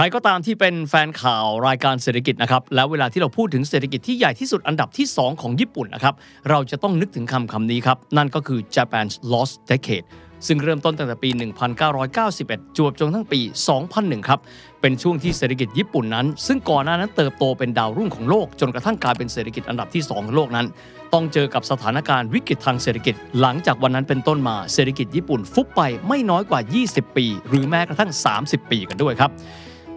[0.00, 6.14] รก็ตามที่เป็นแฟนข่าวรายการเศรษฐกิจนะครับแล้วเวลาที่เราพูดถึงเศรษฐกิจที่ใหญ่ที่สุดอันดับที่ 2 ของญี่ปุ่นนะครับ
[6.50, 10.06] เราจะต้องนึกถึงคำคำนี้ครับ นั่นก็คือ Japan's lost decade
[10.46, 11.30] ซึ่งเริ่มต้นตั้งแต่ปี
[12.02, 13.40] 1991 จวบจนทั้งปี
[13.84, 14.40] 2001 ครับ
[14.80, 20.66] เป็นช่วงที่เศรษฐกิจญี่ปุ่นนั้น ซึ่งก่อนหน้านั้นเติบโตเป็นดาวรุ่งของโลก จนกระทั่งกลายเป็นเศรษฐกิจอันดับที่ 2 ของโลกนั้น
[21.12, 28.10] ต้องเจอกับสถานการณ์วิกฤตทางเศรษฐกิจ หลังจากวันนั้นเป็นต้นมา เศรษฐกิจญี่ปุ่นฟุบไปไม่น้อยกว่า 20 ปี หรือแม้กระทั่ง
[28.42, 29.30] 30 ปีกันด้วยครับ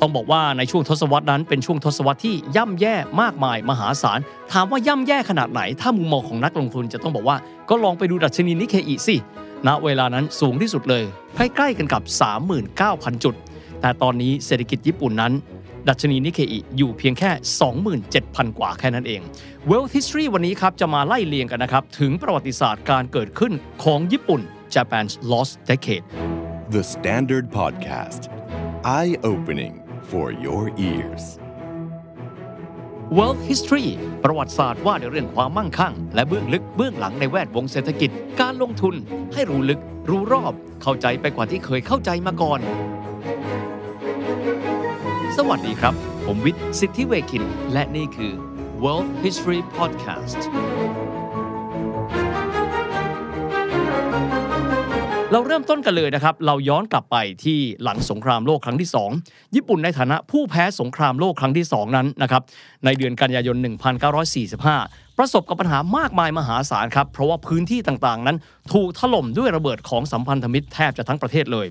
[0.05, 4.19] ต้องบอกว่าในช่วงทศวรรษนั้นเป็นช่วงทศวรรษที่ย่ำแย่มากมายมหาศาล
[4.51, 7.37] ถามว่าย่ำแย่ขนาดไหน ถ้ามุมมองของนักลงทุนจะต้องบอกว่า
[7.69, 9.15] ก็ลองไปดูดัชนีนิเคอีสิ
[9.67, 11.03] ณเวลานั้นสูงที่สุดเลย
[11.35, 12.03] ใกล้ๆกันกับ
[12.63, 13.35] 39,000 จุด
[13.81, 15.33] แต่ตอนนี้เศรษฐกิจญี่ปุ่นนั้น
[15.89, 17.31] ดัชนีนิเคอีอยู่เพียงแค่
[17.93, 19.21] 27,000 กว่าแค่นั้นเอง
[19.69, 24.41] Wealth History วันนี้ครับจะมาไล่เลียงกันนะครับ ถึงประวัติศาสตร์การเกิดขึ้นของญี่ปุ่น
[24.73, 26.05] Japan's Lost Decade
[26.75, 28.21] The Standard Podcast
[28.99, 29.82] Eye Opening
[30.13, 31.23] for your ears
[33.17, 33.87] World History
[34.23, 38.09] ประวัติศาสตร์ว่าในเรื่องความมั่งคั่ง และเบื้องลึกเบื้องหลังในแวดวงเศรษฐกิจ
[38.41, 38.95] การลงทุน
[39.33, 42.59] ให้รู้ลึก รู้รอบ เข้าใจไปกว่าที่เคยเข้าใจมาก่อน
[45.37, 45.93] สวัสดีครับ
[46.25, 48.31] ผมวิทย์ สิทธิเวคิน และนี่คือ
[48.83, 50.39] World History Podcast
[55.33, 58.89] เราเริ่มต้นกันเลยนะครับ เราย้อนกลับไปที่หลังสงครามโลกครั้งที่
[59.21, 62.41] 2 ญี่ปุ่นในฐานะผู้แพ้สงครามโลกครั้งที่ 2 นั้นนะครับ
[62.85, 63.55] ในเดือนกันยายน
[64.37, 68.37] 1945 ประสบกับปัญหามากมายมหาศาลครับ เพราะว่าพื้นที่ต่างๆ นั้น
[68.73, 71.67] ถูกถล่มด้วยระเบิดของสัมพันธมิตรแทบจะทั้งประเทศเลย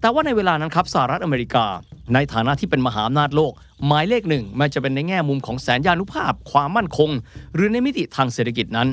[0.00, 1.66] แต่ว่าในเวลานั้นครับสหรัฐอเมริกา
[2.14, 3.52] ในฐานะที่เป็นมหาอำนาจโลก
[3.86, 7.10] หมายเลขหนึ่งแม้จะเป็นในแง่มุมของแสนยานุภาพ ความมั่นคง
[7.54, 8.88] หรือในมิติทางเศรษฐกิจนั้น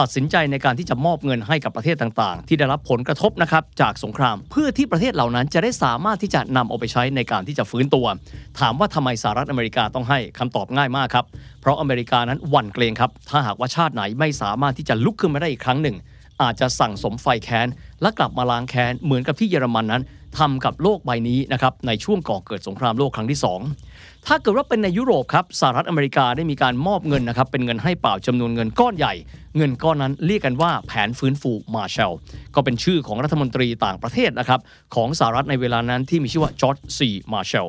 [0.00, 8.06] ตัดสินใจในการที่จะมอบเงินให้กับประเทศต่างๆ ที่ได้รับผลกระทบนะครับจากสงคราม เพื่อที่ประเทศเหล่านั้นจะได้สามารถที่จะนำเอาไปใช้ในการที่จะฟื้นตัว
[8.60, 11.24] ถามว่าทำไมสหรัฐอเมริกาต้องให้คำตอบง่ายมากครับ
[11.60, 15.96] เพราะอเมริกานั้นหวั่นเกรงครับ ถ้าหากว่าชาติไหนไม่สามารถที่จะลุกขึ้นมาได้อีกครั้งหนึ่ง
[16.42, 17.68] อาจจะสั่งสมไฟแค้น
[18.02, 20.02] และกลับมาล้างแค้นเหมือนกับที่เยอรมันนั้น
[20.38, 23.38] ทำกับโลกใบนี้นะครับในช่วงก่อเกิดสงครามโลกครั้งที่
[23.82, 29.14] 2 ถ้าเกิดว่าเป็นในยุโรปครับสหรัฐอเมริกาได้มีการมอบเงินนะครับเป็นเงินให้เปล่าจำนวนเงินก้อนใหญ่
[29.56, 32.12] เงินก้อนนั้นเรียกกันว่าแผนฟื้นฟูมาร์แชล
[32.54, 34.60] ก็เป็นชื่อของรัฐมนตรีต่างประเทศนะครับ
[34.94, 37.68] ของสหรัฐในเวลานั้นที่มีชื่อว่าจอร์จซีมาร์แชล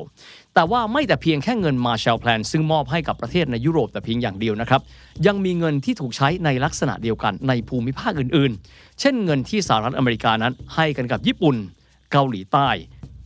[0.54, 4.80] แต่ว่าไม่แต่เพียงแค่เงิน Marshall Plan ซึ่งมอบให้กับประเทศในยุโรปแต่เพียงอย่างเดียวนะครับ
[5.26, 11.56] ยังมีเงินที่ถูกใช้ในลักษณะเดียวกันในภูมิภาคอื่นๆ เช่นเงินที่สหรัฐอเมริกานั้นให้กันกับญี่ปุ่น
[12.12, 12.68] เกาหลีใต้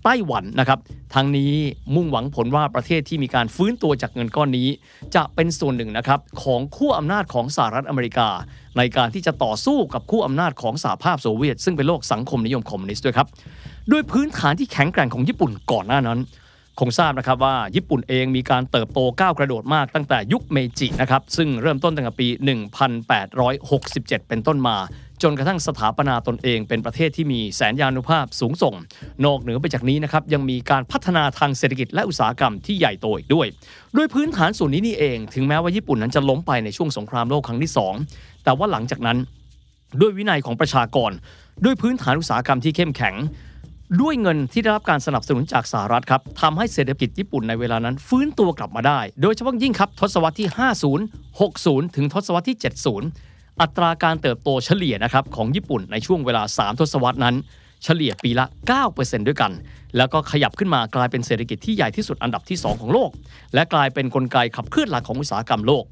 [0.04, 0.78] ไต้หวันนะครับ
[1.14, 1.52] ทั้งนี้
[1.94, 4.68] มุ่งหวังผลว่าประเทศที่มีการฟื้นตัวจากเงินก้อนนี้
[5.14, 8.28] จะเป็นส่วนหนึ่งนะครับของคู่อำนาจของสหรัฐอเมริกา
[8.78, 13.28] ในการที่จะต่อสู้กับคู่อำนาจของสหภาพโซเวียต ซึ่งเป็นโลกสังคมนิยมคอมมิวนิสต์ด้วยครับ
[13.90, 16.18] ด้วยพื้นฐานที่แข็งแกร่งของญี่ปุ่นก่อนหน้านั้น
[16.80, 22.28] คงทราบนะครับว่าญี่ปุ่นเองมีการเติบโตก้าวกระโดดมากตั้งแต่ยุคเมจินะครับซึ่งเริ่มต้นตั้งแต่ปี
[23.48, 24.76] 1867 เป็นต้นมา
[25.22, 28.74] จนกระทั่งสถาปนาตนเองเป็นประเทศที่มีแสนยานุภาพสูงส่ง
[29.24, 33.46] นอกเหนือไปจากนี้นะครับยังมีการพัฒนาทางเศรษฐกิจและอุตสาหกรรมที่ใหญ่โตอีกด้วย
[33.96, 37.72] ด้วยพื้นฐานส่วนนี้นี่เอง ถึงแม้ว่าญี่ปุ่นนั้นจะล้มไปในช่วงสงครามโลกครั้งที่
[38.06, 39.18] 2 แต่ว่าหลังจากนั้น
[40.00, 41.10] ด้วยวินัยของประชากร
[41.64, 43.14] ด้วยพื้นฐานอุตสาหกรรมที่เข้มแข็ง
[44.00, 50.48] ด้วยเงินที่ได้รับการสนับสนุนจากสหรัฐครับทำให้เศรษฐกิจญี่ปุ่นในเวลานั้น ฟื้นตัวกลับมาได้ โดยเฉพาะยิ่งครับ ทศวรรษที่
[51.18, 53.29] 50 60 ถึงทศวรรษที่ 70
[53.60, 57.36] อัตราการเติบโตเฉลี่ยนะครับของญี่ปุ่นในช่วงเวลา 3 ทศวรรษนั้น
[57.84, 58.46] เฉลี่ยปีละ
[58.86, 59.52] 9%ด้วยกัน
[59.96, 63.10] แล้วก็ขยับขึ้นมากลายเป็นเศรษฐกิจที่ใหญ่ที่สุดอันดับที่ 2 ของโลก
[63.54, 65.84] และกลายเป็นนกลไกขับเคลื่อนหลักของอุตสาหกรรมโลก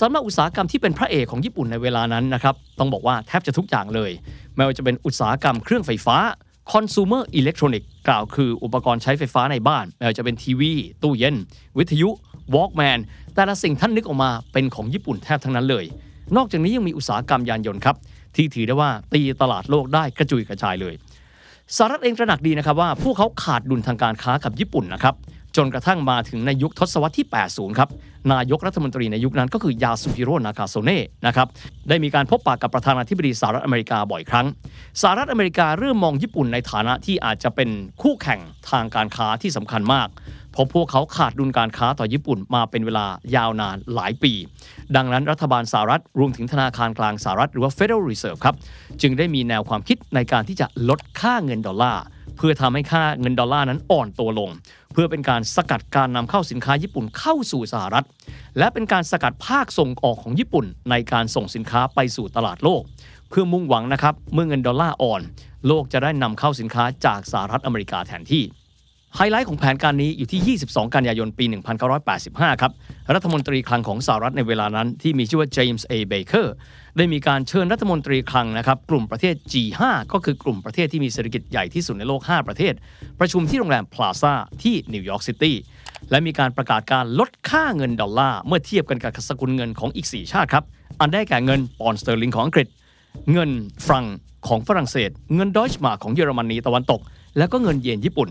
[0.00, 4.10] สำหรับอุตสาหกรรมที่เป็นพระเอกของญี่ปุ่นในเวลานั้นนะครับต้องบอกว่าแทบจะทุกอย่างเลย
[4.56, 6.16] ไม่ว่าจะเป็นอุตสาหกรรมเครื่องไฟฟ้า
[6.72, 11.36] consumer electronic กล่าวคืออุปกรณ์ใช้ไฟฟ้าในบ้านไม่ว่าจะเป็นทีวี ตู้เย็น
[11.78, 12.08] วิทยุ
[12.54, 12.98] Walkman
[13.34, 15.84] แต่ละสิ่งท่านนึกออกมาเป็นของญี่ปุ่นแทบทั้งนั้นเลย
[16.36, 17.96] นอกจากนี้ยังมีอุตสาหกรรมยานยนต์ครับ
[18.36, 20.94] ที่ถือได้ว่าตีตลาดโลกได้กระจุยกระจายเลย
[21.76, 25.14] สหรัฐเองตระหนักดีนะครับว่าพวกเขาขาดดุลทางการค้ากับญี่ปุ่นนะครับ
[25.56, 27.88] จนกระทั่งมาถึงในยุคทศวรรษที่ 80 ครับ
[28.32, 31.48] นายกรัฐมนตรีในยุคนั้นก็คือยาสุฮิโรนากาโซเน่นะครับ
[31.88, 34.46] ได้มีการพบปะกับประธานาธิบดีสหรัฐอเมริกาบ่อยครั้ง
[35.02, 37.68] สหรัฐอเมริกาเริ่มมองญี่ปุ่นในฐานะที่อาจจะเป็น
[38.02, 38.40] คู่แข่ง
[38.70, 40.08] ทางการค้าที่สำคัญมาก
[40.54, 43.06] เพราะพวกเขาขาดดุลการค้าต่อญี่ปุ่นมาเป็นเวลา
[43.36, 44.32] ยาวนานหลายปี
[44.96, 48.54] ดังนั้นรัฐบาลสหรัฐรวมถึงธนาคารกลางสหรัฐหรือว่า Federal Reserve ครับ
[49.02, 52.02] จึงได้มีแนวความคิดในการที่จะลดค่าเงินดอลลาร์
[52.36, 54.50] เพื่อทำให้ค่าเงินดอลลาร์นั้นอ่อนตัวลง
[54.92, 58.06] เพื่อเป็นการสกัดการนำเข้าสินค้าญี่ปุ่นเข้าสู่สหรัฐ
[58.58, 62.82] และเป็นการสกัดภาคส่งออกของญี่ปุ่น ในการส่งสินค้าไปสู่ตลาดโลก
[63.28, 65.22] เพื่อมุ่งหวังนะครับเมื่อเงินดอลลาร์อ่อน
[65.66, 68.42] โลกจะได้นำเข้าสินค้าจากสหรัฐอเมริกาแทนที่
[69.18, 71.44] ไฮไลท์ของแผนการนี้อยู่ที่ 22 กันยายน ปี
[72.02, 72.72] 1985 ครับ
[73.14, 76.54] รัฐมนตรีคลังของสหรัฐในเวลานั้นที่มีชื่อว่าเจมส์เอเบเกอร์
[76.96, 79.80] ได้มีการเชิญรัฐมนตรีคลังนะครับ กลุ่มประเทศ G5
[80.12, 82.74] ก็คือกลุ่มประเทศที่มีเศรษฐกิจใหญ่ที่สุดในโลก 5 ประเทศ
[83.20, 85.56] ประชุมที่โรงแรมพลาซ่าที่นิวยอร์กซิตี้
[86.10, 90.64] และมีการประกาศการลดค่าเงินดอลลาร์เมื่อเทียบกันกับสกุลเงินของอีก 4 ชาติครับ
[91.00, 92.68] อันได้แก่เงินปอนด์สเตอร์ลิงของอังกฤษ
[93.32, 93.50] เงิน
[93.86, 94.04] ฟรังก์
[94.48, 97.00] ของฝรั่งเศส เงินดอยช์มาร์กของเยอรมนีตะวันตก
[97.38, 98.30] และก็เงินเยนญี่ปุ่น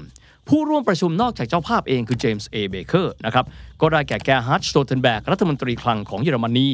[0.49, 3.45] ผู้ร่วมประชุมนอกจากเจ้าภาพเองคือเจมส์เอเบเกอร์นะครับ
[3.81, 6.67] ก็ได้แก่แกร์ฮาร์ดสโตลเทนแบร์กรัฐมนตรีคลังของเยอรมนี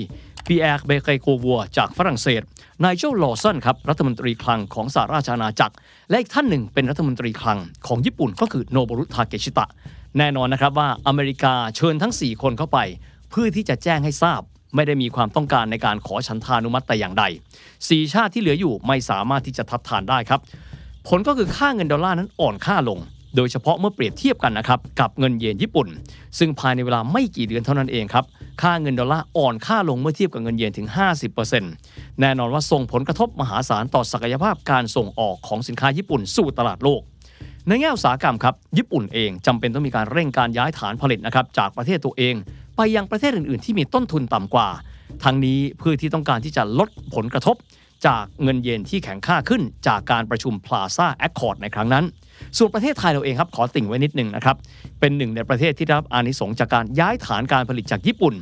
[0.48, 2.42] ปีแอร์เบเกโกวัวจากฝรั่งเศส
[2.84, 5.76] ไนเจลลอว์สันครับรัฐมนตรีคลังของสหราชอาณาจักร
[6.10, 9.66] และอีกท่านหนึ่งเป็นรัฐมนตรีคลังของญี่ปุ่นก็คือโนโบรุทาเกชิตะ
[10.18, 12.80] แน่นอนนะครับว่าอเมริกาเชิญทั้ง 4 คนเข้าไป
[13.30, 14.42] เพื่อที่จะแจ้งให้ทราบ
[14.76, 17.24] ไม่ได้มีความต้องการในการขอฉันทานุมัติแต่อย่างใด
[17.70, 20.40] 4ชาติที่เหลืออยู่ไม่สามารถที่จะทัดทานได้ครับ
[21.08, 23.00] ผลก็คือค่าเงินดอลลาร์นั้นอ่อนค่าลง
[23.36, 25.88] โดยเฉพาะเมื่อเปรียบเทียบกันนะครับกับเงินเยนญี่ปุ่น
[26.40, 28.26] ซึ่งภายในเวลาไม่กี่เดือนเท่านั้นเองครับ
[28.62, 30.88] ค่าเงินดอลลาร์อ่อนค่าลงเมื่อเทียบกับเงินเยนถึง
[31.54, 37.02] 50%แน่นอนว่าส่งผลกระทบมหาศาลต่อศักยภาพการส่งออกของสินค้าญี่ปุ่นสู่ตลาดโลก
[37.68, 42.36] ในแง่อุตสาหกรรมครับญี่ปุ่นเองจำเป็นต้องมีการเร่งการย้ายฐานผลิตนะครับจากประเทศตัวเอง
[42.76, 44.70] ไปยังประเทศอื่น ๆ ที่มีต้นทุนต่ำกว่า
[45.24, 47.56] ทั้งนี้เพื่อที่ต้องการที่จะลดผลกระทบ
[48.06, 52.06] จากเงินเยนที่แข็งค่าขึ้นจากการประชุม Plaza Accord ในครั้งนั้น
[52.58, 54.56] ส่วนประเทศไทยเราเองครับขอติ่งไว้นิดหนึ่งนะครับ
[55.00, 58.34] เป็นหนึ่งในประเทศที่รับอานิสงจากการย้ายฐานการผลิตจากญี่ปุ่น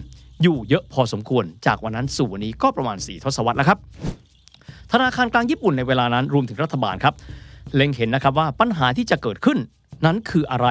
[0.41, 3.77] อยู่เยอะพอสมควร จากวันนั้นสู่วันนี้ก็ประมาณ 4 ทศวรรษแล้วครับ
[4.91, 7.13] ธนาคารกลางญี่ปุ่นในเวลานั้นรวมถึงรัฐบาลครับ
[7.75, 9.57] เล็งเห็นนะครับว่าปัญหาที่จะเกิดขึ้น
[10.05, 10.67] นั้นคืออะไร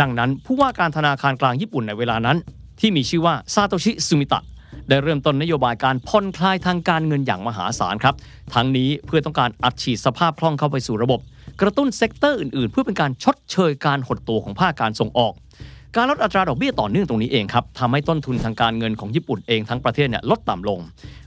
[0.00, 2.36] ดังนั้นผู้ว่าการธนาคารกลางญี่ปุ่นในเวลานั้น
[2.80, 4.40] ที่มีชื่อว่าซาโตชิซุมิตะ
[4.88, 8.14] ได้เริ่มต้นนโยบายการผ่อนคลายทางการเงินอย่างมหาศาลครับ
[8.54, 11.20] ทั้งนี้เพื่อต้องการอัดฉีดสภาพคล่องเข้าไปสู่ระบบ
[11.60, 15.32] กระตุ้น sector อื่นๆ เพื่อเป็นการชดเชยการหดตัวของภาคการส่งออก
[15.96, 20.80] การลดอัตราดอกเบี้ยต่อเนื่องตรงนี้เองครับทำให้ต้นทุนทางการเงินของญี่ปุ่นเองทั้งประเทศเนี่ยลดต่ำลง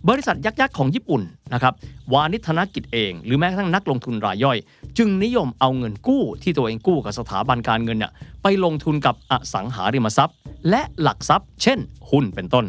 [0.10, 1.22] บริษัทยักษ์ๆของญี่ปุ่น
[1.54, 1.74] นะครับ
[2.14, 4.58] วาณิชธนกิจเอง หรือแม้กระทั่งนักลงทุนรายย่อย
[4.98, 8.12] จึงนิยมเอาเงินกู้ที่ตัวเองกู้กับสถาบันการเงินเนี่ย
[8.44, 10.36] ไปลงทุนกับอสังหาริมทรัพย์
[10.70, 11.80] และหลักทรัพย์ เช่น
[12.12, 12.66] หุ้นเป็นต้น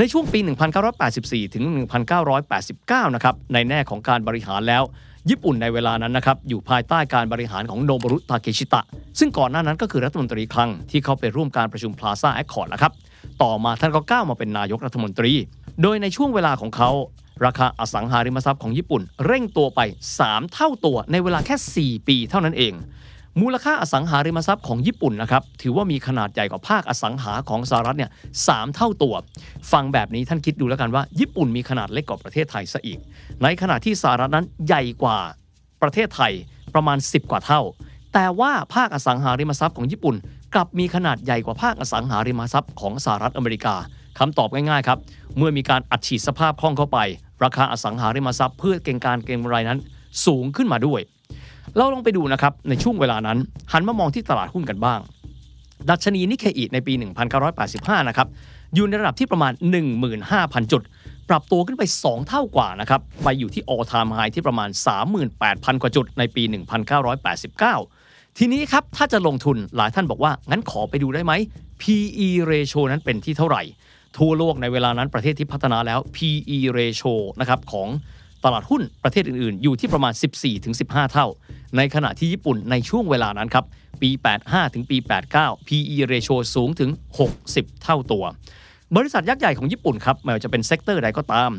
[0.00, 0.38] ในช่วงปี
[0.96, 1.64] 1984 ถึง
[2.40, 4.82] 1989 นะครับ ในแน่ของการบริหารแล้ว
[5.30, 8.80] ญี่ปุ่นในเวลานั้นนะครับ อยู่ภายใต้การบริหารของโนบรุทาเกชิตะ
[9.18, 12.92] ซึ่งก่อนหน้านั้นก็คือรัฐมนตรีคลังที่เขาไปร่วมการประชุม Plaza Accord นะครับ
[13.42, 15.32] ต่อมาท่านก็ก้าวมาเป็นนายกรัฐมนตรี
[15.82, 16.90] โดยในช่วงเวลาของเขา
[17.44, 19.80] ราคาอสังหาริมทรัพย์ของญี่ปุ่น เร่งตัวไป
[20.18, 22.72] 3 เท่าตัวในเวลาแค่ 4 ปีเท่านั้นเอง
[23.40, 28.10] มูลค่าอสังหาริมทรัพย์ของญี่ปุ่นนะครับถือว่ามีขนาดใหญ่กว่าภาคอสังหาของสหรัฐเนี่ย
[28.46, 29.14] สามเท่าตัว
[29.72, 32.98] ฟังแบบนี้ท่านคิดดูแล้วกันว่า ญี่ปุ่นมีขนาดเล็กกว่าประเทศไทยซะอีก
[33.42, 35.18] ในขณะที่สหรัฐนั้นใหญ่กว่า
[35.82, 36.32] ประเทศไทย
[36.74, 37.60] ประมาณ 10 กว่าเท่า
[38.14, 40.16] แต่ว่าภาคอสังหาริมทรัพย์ของญี่ปุ่น
[40.54, 43.74] กลับมีขนาดใหญ่กว่าภาคอสังหาริมทรัพย์ของสหรัฐอเมริกา
[44.18, 44.98] คำตอบง่ายๆครับ
[45.36, 46.98] เมื่อมีการอัดฉีดสภาพคล่องเข้าไป
[47.44, 49.78] ราคาอสังหาริมทรัพย์เพื่อเก็งการเก็งกำไรนั้น
[50.26, 51.00] สูงขึ้นมาด้วย
[51.76, 53.38] เราลองไปดูนะครับในช่วงเวลานั้น
[53.72, 55.00] หันมามองที่ตลาดหุ้นกันบ้าง
[55.90, 56.92] ดัชนีนิเคอีในปี
[57.50, 58.28] 1985 นะครับ
[58.74, 59.52] อยู่ในระดับที่ประมาณ
[60.12, 60.82] 15,000 จุด
[61.28, 64.68] ปรับตัวขึ้นไป 2 เท่ากว่านะครับไปอยู่ที่ all time high ที่ประมาณ
[65.26, 66.42] 38,000 กว่าจุดในปี
[67.20, 71.32] 1989 ทีนี้ครับถ้าจะลงทุนหลายท่านบอกว่า งั้นขอไปดูได้ไหม
[71.82, 73.62] PE ratio นั้นเป็นที่เท่าไหร่
[74.18, 77.88] ทั่วโลกในเวลานั้นประเทศที่พัฒนาแล้ว PE ratio นะครับของ
[78.44, 80.12] ตลาดหุ้นประเทศอื่น ๆ อยู่ที่ประมาณ
[80.62, 81.26] 14-15 เท่า
[81.76, 83.64] ในขณะที่ญี่ปุ่นในช่วงเวลานั้นครับ
[84.02, 84.10] ปี
[84.42, 84.96] 85 ถึงปี
[85.32, 86.90] 89 PE ratio สูงถึง
[87.36, 88.24] 60 เท่าตัว
[88.96, 91.50] บริษัทยักษ์ใหญ่ของญี่ปุ่นครับไม่ว่าจะเป็นเซกเตอร์ใดก็ตาม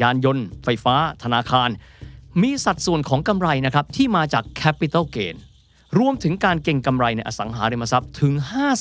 [0.00, 1.68] ยานยนต์ ไฟฟ้า ธนาคาร
[2.42, 5.36] มีสัดส่วนของกำไรนะครับที่มาจาก capital gain
[5.98, 8.32] รวมถึงการเก็งกำไรในอสังหาริมทรัพย์ถึง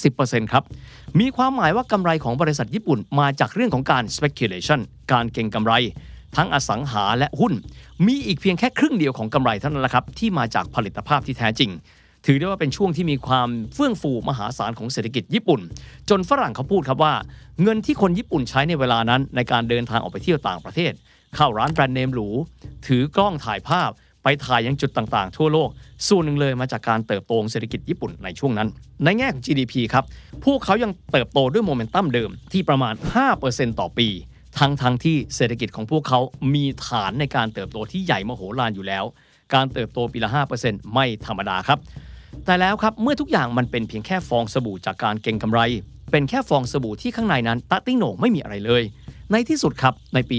[0.04, 0.63] 50%ครับ
[1.20, 4.80] มีความหมายว่ากำไรของบริษัทญี่ปุ่นมาจากเรื่องของการ speculation
[5.12, 5.74] การเก็งกำไร
[6.38, 7.54] ทั้งอสังหาและหุ้น
[8.08, 11.72] มีอีกเพียงแค่ครึ่งเดียวของกำไรเท่านั้นละครับที่มาจากผลิตภาพที่แท้จริง
[12.25, 15.62] ถือได้ว่าเป็นช่วงที่มีความเฟื่องฟูมหาศาลของเศรษฐกิจญี่ปุ่น
[16.10, 17.13] จนฝรั่งเขาพูดครับว่า
[17.63, 20.92] เงินที่คนญี่ปุ่นใช้ในเวลานั้น ในการเดินทางออกไปเที่ยวต่างประเทศ
[21.36, 22.28] เข้าร้านแบรนด์เนมหรู
[22.88, 23.90] ถือกล้องถ่ายภาพ
[24.24, 25.70] ไปถ่ายยังจุดต่างๆ ทั่วโลก
[26.08, 28.68] ส่วนหนึ่งเลยมาจากการเติบโตของเศรษฐกิจญี่ปุ่นในช่วงนั้น
[29.04, 30.04] ในแง่ของ GDP ครับ
[30.46, 32.94] พวกเขายังเติบโตด้วยโมเมนตัมเดิมที่ประมาณ
[33.38, 34.08] 5%ต่อปี
[34.60, 36.20] ทั้งทั้งที่เศรษฐกิจของพวกเขา
[36.54, 39.04] มีฐานในการเติบโตที่ใหญ่มโหฬารอยู่แล้ว
[39.54, 40.30] การเติบโตปีละ
[40.62, 41.80] 5%ไม่ธรรมดาครับ
[42.46, 45.60] แต่แล้วครับเมื่อทุกอย่างมันเป็นเพียงแค่ฟองสบู่จากการเก็งกำไร
[46.12, 48.84] เป็นแค่ฟองสบู่ที่ข้างในนั้นตะติ้งโหนงไม่มีอะไรเลย
[49.32, 50.38] ในที่สุดครับในปี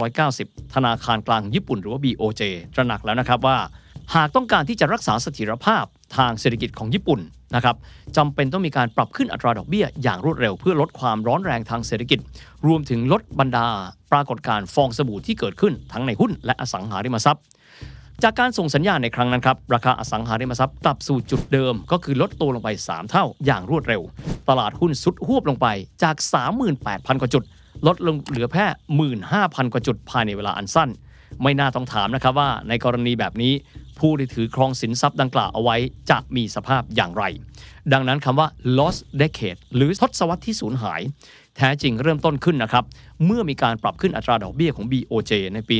[0.00, 2.42] 1990 ธนาคารกลางญี่ปุ่นหรือว่า BOJ
[2.74, 3.58] ตระหนักแล้วนะครับว่า
[4.14, 5.84] หากต้องการที่จะรักษาเสถียรภาพ
[6.16, 7.20] ทางเศรษฐกิจของญี่ปุ่น
[7.54, 7.76] นะครับ
[8.16, 12.18] จำเป็นต้องมีการปรับขึ้นอัตราดอกเบี้ยอย่างรวดเร็วเพื่อลดความร้อนแรงทางเศรษฐกิจ
[12.66, 13.66] รวมถึงลดบรรดา
[14.12, 17.44] ปรากฏการณ์ฟองสบู่ที่เกิดขึ้นทั้งในหุ้นและอสังหาริมทรัพย์
[18.22, 24.02] จากการส่งสัญญาณในครั้งนั้นครับ ราคาอสังหาริมทรัพย์กลับสู่จุดเดิม ก็คือลดตัวลงไป 3 เท่าอย่างรวดเร็ว
[24.48, 25.66] ตลาดหุ้นสุดหวบลงไป
[26.02, 26.16] จาก
[26.68, 27.44] 38,000 กว่าจุด
[27.86, 28.66] ลดลงเหลือแค่
[29.20, 30.90] 15,000 กว่าจุดภายในเวลาอันสั้น
[31.42, 33.52] ไม่น่าต้องถามนะครับว่าในกรณีแบบนี้
[34.00, 35.76] ผู้ที่ถือครองสินทรัพย์ดังกล่าวเอาไว้
[36.10, 37.24] จะมีสภาพอย่างไร
[37.92, 41.00] ดังนั้นคำว่า lost decade หรือทศวรรษที่สูญหาย
[41.56, 42.84] แท้จริงเริ่มต้นขึ้นนะครับ
[43.26, 45.76] เมื่อมีการปรับขึ้นอัตราดอกเบี้ยของ BOJ ในปี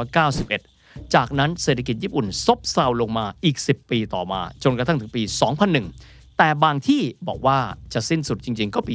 [0.00, 5.22] 1991 จากนั้นเศรษฐกิจญี่ปุ่นซบเซาลงมาอีก 10 ปีต่อมา จนกระทั่งถึงปี
[5.80, 7.58] 2001 แต่บางที่บอกว่า
[7.94, 8.94] จะสิ้นสุดจริง ๆ ก็ปี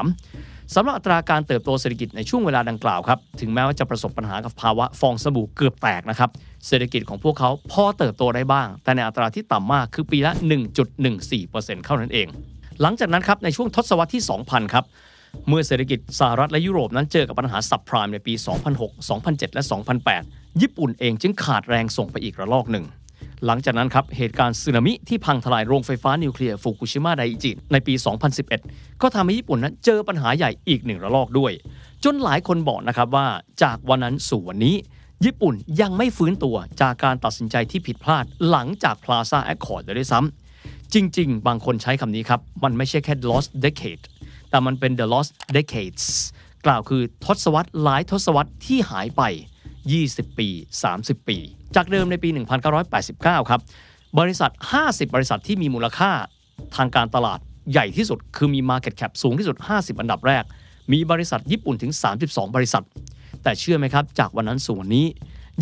[0.00, 6.30] 2003 สำหรับอัตราการเติบโตเศรษฐกิจในช่วงเวลาดังกล่าวครับ ถึงแม้ว่าจะประสบปัญหากับภาวะฟองสบู่เกือบแตกนะครับ
[6.66, 10.32] เศรษฐกิจของพวกเขาพอเติบโตได้บ้าง แต่ในอัตราที่ต่ำมากคือปีละ
[11.08, 12.26] 1.14%เท่านั้นเอง
[12.80, 14.84] หลังจากนั้นครับในช่วงทศวรรษที่ 2000 ครับ
[15.48, 18.34] เมื่อเศรษฐกิจสหรัฐและยุโรปนั้นเจอกับปัญหาซับไพรม์ในปี
[18.74, 19.62] 2006 2007 และ
[20.12, 22.84] 2008 ญี่ปุ่นเองจึงขาดแรงส่งไปอีกระลอกหนึ่ง
[23.46, 27.94] หลังจากนั้นครับเหตุการณ์สึนามิที่พังทลายโรงไฟฟ้านิวเคลียร์ฟุกุชิมะไดอิจิในปี
[28.48, 31.52] 2011 ก็ทำให้ญี่ปุ่นนั้นเจอปัญหาใหญ่อีกหนึ่งระลอกด้วย
[32.04, 33.26] จนหลายคนบอกนะครับว่า
[33.62, 34.76] จากวันนั้นสู่วันนี้
[35.24, 44.04] ญี่ปุ่นยังไม่ฟื้นตัวจากการตัดสินใจที่ผิดพลาดหลังจาก Plaza Accord เลยด้วยซ้ำจริง ๆ บางคนใช้คำนี้ครับ มันไม่ใช่แค่ lost decade
[44.50, 46.04] แต่มันเป็น the lost decades
[46.66, 49.22] กล่าวคือทศวรรษหลายทศวรรษที่หายไป
[49.80, 50.48] 20 ปี
[50.88, 51.38] 30 ปี
[51.76, 52.28] จากเดิมในปี
[52.90, 53.60] 1989 ครับ
[54.18, 54.50] บริษัท
[54.82, 56.10] 50 บริษัทที่มีมูลค่า
[56.76, 57.38] ทางการตลาด
[57.72, 60.44] ใหญ่ที่สุด คือมี Market Cap สูงที่สุด 50 อันดับแรก
[60.92, 61.92] มีบริษัทญี่ปุ่นถึง
[62.24, 62.84] 32 บริษัท
[63.42, 65.06] แต่เชื่อไหมครับ จากวันนั้นสู่วันนี้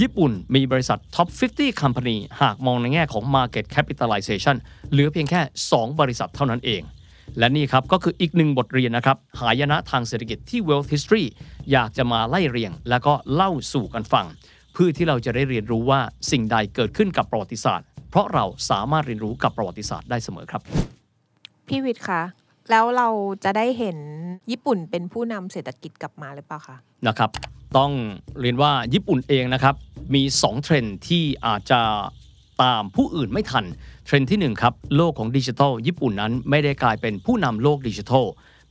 [0.00, 4.57] ญี่ปุ่นมีบริษัท Top 50 Company หากมองในแง่ของ Market Capitalization
[4.91, 5.41] เหลือเพียงแค่
[5.73, 6.83] 2 บริษัทเท่านั้นเอง
[7.38, 11.25] และนี่ครับก็คืออีกหนึ่งบทเรียนนะครับ หายนะทางเศรษฐกิจที่ Wealth History
[11.73, 14.27] อยากจะมาไล่เรียง แล้วก็เล่าสู่กันฟัง
[14.81, 20.62] เพื่อที่เราจะได้เรียนรู้ว่าสิ่งใดเกิดขึ้นกับประวัติศาสตร์ เพราะเราสามารถเรียนรู้กับประวัติศาสตร์ได้เสมอครับ
[21.68, 22.23] พี่วิทย์คะ
[22.70, 23.08] แล้วเรา
[23.44, 23.99] จะได้เห็น
[24.50, 27.30] ญี่ปุ่นเป็นผู้นำเศรษฐกิจกลับมาหรือเปล่าคะนะครับ
[27.76, 27.90] ต้อง
[28.40, 29.75] เรียนว่าญี่ปุ่นเองนะครับ
[30.14, 31.80] มี 2 เทรนด์ที่อาจจะ
[32.62, 33.64] ตามผู้อื่นไม่ทัน
[34.06, 38.25] เทรนด์ที่ 1 ครับ โลกของดิจิทัล ญี่ปุ่นนั้นไม่ได้กลายเป็นผู้นำโลกดิจิทัล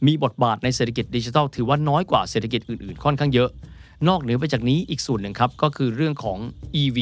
[0.07, 3.49] มีบทบาทในเศรษฐกิจดิจิทัล ถือว่าน้อยกว่าเศรษฐกิจอื่นๆ ค่อนข้างเยอะ
[4.07, 6.39] นอกเหนือไปจากนี้อีกส่วนหนึ่งครับก็คือเรื่องของ
[6.81, 6.97] EV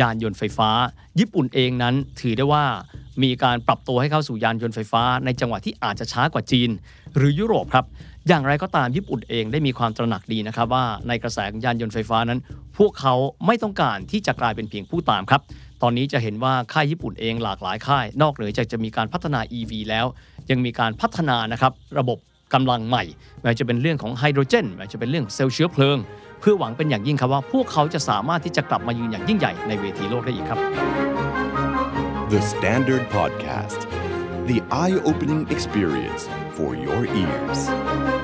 [0.00, 0.70] ยานยนต์ไฟฟ้า
[1.18, 2.64] ญี่ปุ่นเองนั้นถือได้ว่า
[3.22, 6.70] มีการปรับตัวให้เข้าสู่ยานยนต์ไฟฟ้า ในจังหวะที่อาจจะช้ากว่าจีน
[7.16, 7.84] หรือยุโรปครับ
[8.28, 12.40] อย่างไรก็ตามญี่ปุ่นเองได้มีความตระหนักดีนะครับว่าในกระแสยานยนต์ไฟฟ้านั้น
[12.78, 13.14] พวกเขา
[13.46, 15.42] ไม่ต้องการที่จะกลายเป็นเพียงผู้ตามครับ
[15.82, 20.06] ตอนนี้จะเห็นว่าค่ายญี่ปุ่นเองหลากหลายค่าย นอกเหนือจากจะมีการพัฒนา EV แล้ว
[20.50, 22.18] ยังมีการพัฒนานะครับระบบ
[22.54, 23.04] กำลังใหม่
[23.40, 25.98] ไม่ว่าจะเป็นเรื่องของไฮโดรเจนไม่ว่าจะเป็นเรื่องเซลล์เชื้อเพลิง
[26.40, 30.58] เพื่อหวังเป็นอย่างยิ่งครับว่าพวกเขาจะสามารถที่จะกลับมายืนอย่างยิ่งใหญ่ในเวทีโลกได้อีกครับ
[32.32, 33.80] The Standard Podcast,
[34.50, 36.22] the eye opening experience
[36.56, 38.23] for your ears.